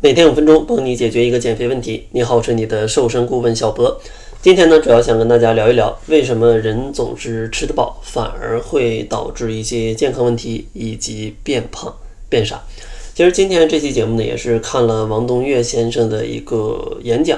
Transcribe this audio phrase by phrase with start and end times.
[0.00, 2.06] 每天五分钟，帮你解决一个减肥问题。
[2.12, 4.00] 你好，我是你的瘦身顾问小博。
[4.40, 11.92] 今天呢，主要想跟大家聊一聊，为什么人总是吃得饱，反而会导致一些健康问题以及变胖
[12.28, 12.62] 变傻。
[13.12, 17.36] 其实今天这期节目呢，也是看了王东岳先生的一个演讲。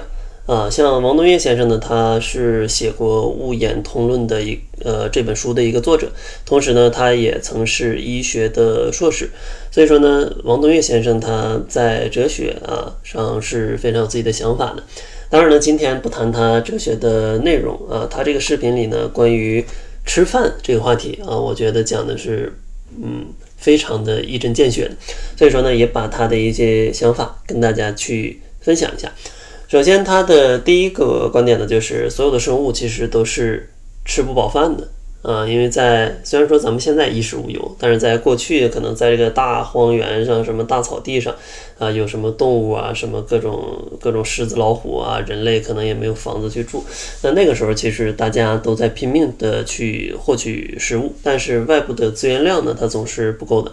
[0.51, 6.11] 啊，像王东岳先生呢，他是写过《物演通论》的一呃这本书的一个作者，
[6.45, 9.31] 同时呢，他也曾是医学的硕士，
[9.71, 14.83] 所以说呢，王东岳先生他在哲学啊上是非常有自己的想法的。
[15.29, 19.65] 当然呢，今天不谈他哲学的内容啊，他这个视频里呢，关于
[20.05, 22.53] 吃饭这个话题啊，我觉得讲的是
[23.01, 24.97] 嗯非常的一针见血的，
[25.37, 29.13] 所以说呢，也把他的一些想法跟大家去分享一下。
[29.71, 33.71] 首先，他的第一个观点呢，就是所有的生物其实都是
[34.05, 34.89] 吃不饱饭的
[35.23, 41.33] 啊，因为在虽然说咱们现在衣食无忧，但是在过去可能在这个大荒原上、什么大草地上
[41.79, 46.83] 啊，有什么动物啊，什么各种各种狮子、老虎啊，人类可能也没有房子去住。
[47.23, 53.71] 那那个时候，其实大家都在拼命的去获取食物，但是外部的资源量呢，它总是不够的。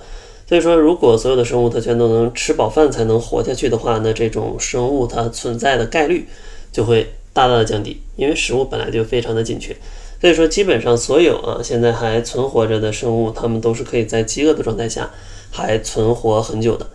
[0.48, 6.26] 所以说，如果所有的生物它全都能吃饱饭才能活下去的话，那这种生物它存在的概率
[6.72, 9.76] 就会大大的降低，因为食物本来就非常的紧缺。
[10.22, 15.12] 所以说，基本上所有啊现在还存活着的生物，它们都是可以在饥饿的状态下
[15.52, 16.88] 还存活很久的。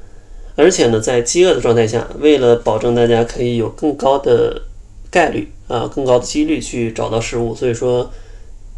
[0.56, 4.62] 而且呢，在饥饿的状态下，为了保证大家可以有更高的
[5.10, 8.10] 概率啊更高的几率去找到食物，所以说，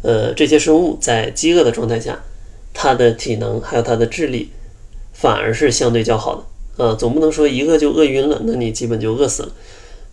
[0.01, 2.19] 呃，这些生物在饥饿的状态下，
[2.73, 4.49] 它的体能还有它的智力。
[5.17, 6.43] 反而是相对较好的，
[6.83, 9.51] 呃，总不能说一个就饿晕了，那你基本就饿死了，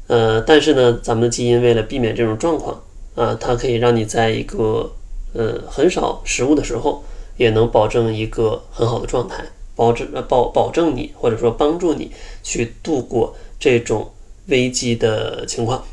[0.07, 2.81] 呃，但是呢，咱们的基因为了避免这种状况，
[3.17, 4.93] 啊，它可以让你在一个
[5.35, 7.03] 呃很少食物的时候，
[7.37, 12.13] 也能保证一个很好的状态，保证保保证你或者说帮助你
[12.45, 14.13] 去度过这种
[14.47, 15.85] 危机的情况。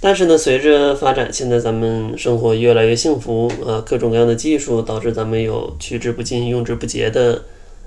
[0.00, 7.42] 但是呢，随着发展，现在咱们生活越来越幸福，啊，各种各样的技术导致咱们有取之不尽、用之不竭的。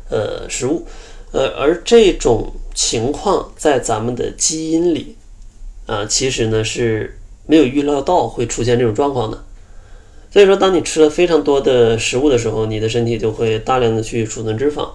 [0.09, 0.85] 呃，食物，
[1.31, 5.15] 呃，而这种情况在咱们的基因里，
[5.87, 7.17] 啊，其实呢是
[7.47, 9.43] 没有预料到会出现这种状况的。
[10.31, 14.89] 所以说，当你吃了非常多的食物的时候，你的身体就会大量的去储存脂肪，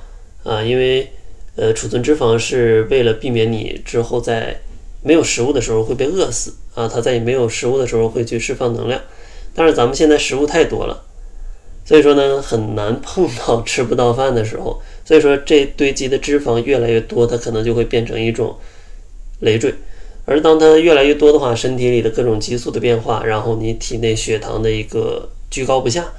[0.44, 1.10] 啊，因为
[1.56, 4.60] 呃，储存脂肪是为了避免你之后在
[5.02, 9.00] 没有食物的时候会被饿死，啊，它在你没有食物的时候会去释放能量。
[9.54, 11.02] 但是咱们现在食物太多了。
[11.84, 14.80] 所以说呢，很难碰到吃不到饭的时候。
[15.04, 18.54] 所以说，这堆积的脂肪越来越多，它可能就会变成一种
[19.40, 19.74] 累赘。
[20.24, 26.12] 而当它越来越多的话，身体里的各种激素的变化，然后你体内血糖的一个居高不下，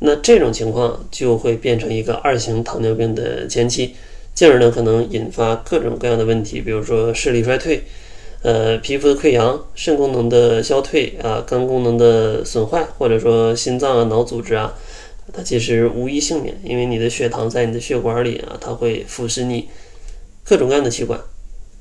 [0.00, 3.94] 那这种情况就会变成一个二型糖尿病的前期，
[4.34, 7.84] 进而呢可能引发各种各样的问题，比如说视力衰退。
[8.42, 14.74] 呃，皮肤的溃疡、肾功能的消退啊，肝功能的损坏，或者说心脏啊、脑组织啊，
[15.30, 19.68] 它其实无一幸免，因为你的血糖在你的血管里啊，它会腐蚀你
[20.42, 21.20] 各种各样的器官。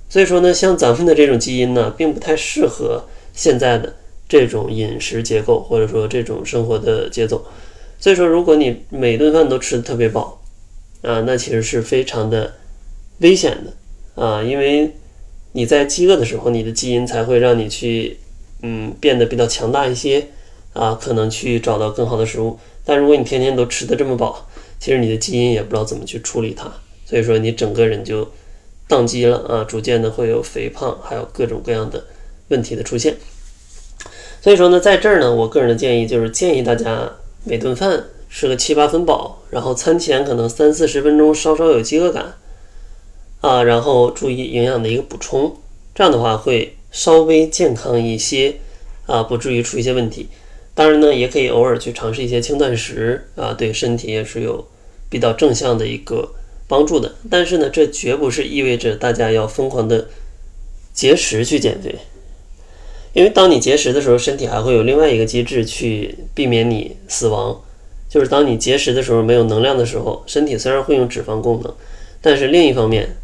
[0.10, 3.96] 所以说呢，像咱们的这种基因呢，并不太适合现在的
[4.28, 7.46] 这种饮食结构，或者说这种生活的节奏。
[8.02, 10.42] 所以说，如果你每顿饭都吃的特别饱
[11.04, 12.56] 啊，那其实是非常的
[13.20, 14.94] 危险的啊，因为。
[15.54, 18.18] 你在饥饿的时候，你的基因才会让你去，
[18.62, 20.28] 嗯，变得比较强大一些，
[20.74, 22.60] 啊，可能去找到更好的食物。
[22.86, 24.48] 但如果你天天都吃的这么饱，
[24.80, 26.72] 其实你的基因也不知道怎么去处理它，
[27.06, 28.32] 所以说你整个人就
[28.88, 32.06] 宕机了啊，逐渐的会有肥胖，还有各种各样的
[32.50, 33.18] 问题的出现。
[34.42, 37.12] 所以说呢，在这儿呢，我个人的建议就是建议大家
[37.44, 42.36] 每顿饭吃个七八分饱，然后餐前可能三四十分钟稍稍有饥饿感。
[43.42, 45.56] 啊，然后注意营养的一个补充，
[45.96, 48.56] 这样的话会稍微健康一些，
[49.06, 50.28] 啊，不至于出一些问题。
[50.76, 54.68] 当然呢，也可以偶尔去尝试一些轻断食，啊，对身体也是有
[55.10, 56.34] 比较正向的一个
[56.68, 57.16] 帮助的。
[57.30, 60.10] 但是呢，这绝不是意味着大家要疯狂的
[60.94, 61.96] 节食去减肥，
[63.14, 67.62] 因为当你节食的时候，身体还会有另外一个机制去避免你死亡，
[68.10, 71.74] 就是当你节食的时候没有能量的时候，身体虽然会用脂肪功能，
[72.22, 73.16] 但是另一方面。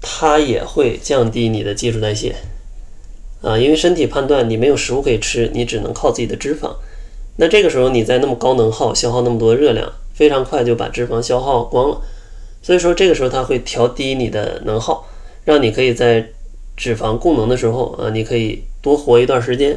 [0.00, 2.36] 它也会降低你的基础代谢，
[3.42, 6.76] 啊，因为身体判断你没有食物可以吃，你只能靠自己的脂肪。
[7.36, 12.00] 那这个时候你在那么高能耗消耗那么多热量，非常快就把脂肪消耗光了。
[12.62, 15.06] 所以说这个时候它会调低你的能耗，
[15.44, 16.28] 让你可以在
[16.76, 19.76] 脂肪供能的时候啊，你可以多活一段时间。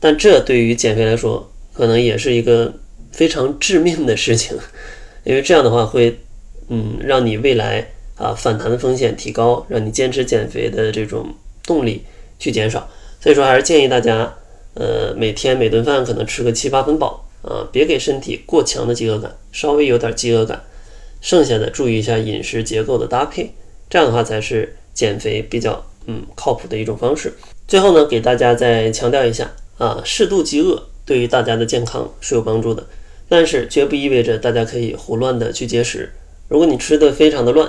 [0.00, 2.72] 但这对于减肥来说，可能也是一个
[3.12, 4.56] 非常致命的事情，
[5.24, 6.18] 因为这样的话会，
[6.68, 7.88] 嗯，让你未来。
[8.18, 11.34] 啊反弹的风险提高，让你坚持减肥的这种
[11.64, 12.04] 动力
[12.38, 12.88] 去减少。
[13.20, 14.34] 所以说，还是建议大家，
[14.74, 20.62] 呃，每天每顿饭可能吃个七八分饱啊，别给身体过强的饥饿感，稍微有点饥饿感，
[21.20, 23.52] 剩下的注意一下饮食结构的搭配，
[23.88, 27.32] 这样的话才是减肥比较嗯靠谱的一种方式。
[27.66, 32.86] 最后呢，给大家再强调一下啊，适度饥饿对于大家的健康是有帮助的，
[33.28, 36.12] 但是绝不意味着大家可以胡乱的去节食。
[36.48, 37.68] 如果你吃的非常的乱，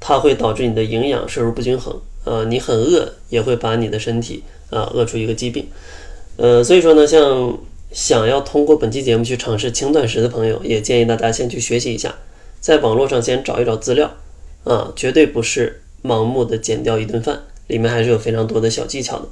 [0.00, 4.42] 它会导致你的营养摄入不均衡，呃，你很饿也会把你的身体。
[4.70, 5.66] 啊，饿出一个疾病，
[6.36, 7.58] 呃，所以说呢，像
[7.90, 12.14] 想要通过本期节目去尝试轻断食的朋友，也建议大家先去学习一下，
[12.60, 14.12] 在网络上先找一找资料，
[14.64, 19.26] 啊，绝对不是盲目的减掉一顿饭，里面还是有非常多的小技巧的。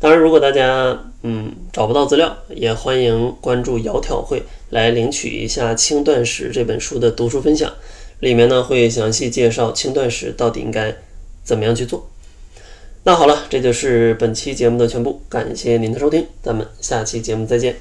[0.00, 7.70] 当然，如果大家嗯找不到资料，也欢迎关注窈窕会来领取一下《轻断食》这本书的读书分享，
[8.20, 10.94] 里面呢会详细介绍轻断食到底应该
[11.42, 12.10] 怎么样去做。
[13.04, 17.78] 那好了，这就是本期节目的全部，感谢您的收听，咱们下期节目再见。